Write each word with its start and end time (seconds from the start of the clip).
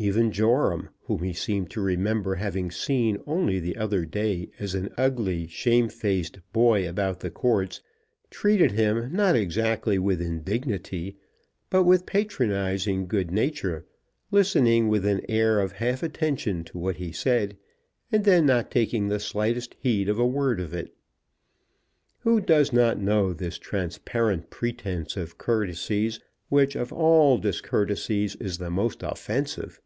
Even 0.00 0.30
Joram, 0.30 0.90
whom 1.06 1.24
he 1.24 1.32
seemed 1.32 1.70
to 1.72 1.80
remember 1.80 2.36
having 2.36 2.70
seen 2.70 3.18
only 3.26 3.58
the 3.58 3.76
other 3.76 4.04
day 4.04 4.48
as 4.60 4.72
an 4.76 4.94
ugly 4.96 5.48
shame 5.48 5.88
faced 5.88 6.38
boy 6.52 6.88
about 6.88 7.18
the 7.18 7.32
courts, 7.32 7.80
treated 8.30 8.70
him, 8.70 9.12
not 9.12 9.34
exactly 9.34 9.98
with 9.98 10.22
indignity, 10.22 11.16
but 11.68 11.82
with 11.82 12.06
patronising 12.06 13.08
good 13.08 13.32
nature, 13.32 13.86
listening 14.30 14.86
with 14.86 15.04
an 15.04 15.20
air 15.28 15.58
of 15.58 15.72
half 15.72 16.04
attention 16.04 16.62
to 16.62 16.78
what 16.78 16.98
he 16.98 17.10
said, 17.10 17.56
and 18.12 18.22
then 18.22 18.46
not 18.46 18.70
taking 18.70 19.08
the 19.08 19.18
slightest 19.18 19.74
heed 19.80 20.08
of 20.08 20.16
a 20.20 20.24
word 20.24 20.60
of 20.60 20.72
it. 20.72 20.94
Who 22.20 22.40
does 22.40 22.72
not 22.72 23.00
know 23.00 23.32
this 23.32 23.58
transparent 23.58 24.48
pretence 24.48 25.16
of 25.16 25.38
courtesies, 25.38 26.20
which 26.48 26.76
of 26.76 26.92
all 26.92 27.36
discourtesies 27.36 28.36
is 28.36 28.58
the 28.58 28.70
most 28.70 29.02
offensive? 29.02 29.80